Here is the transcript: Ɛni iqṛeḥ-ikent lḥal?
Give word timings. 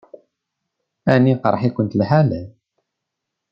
Ɛni 1.13 1.31
iqṛeḥ-ikent 1.33 1.97
lḥal? 1.99 2.29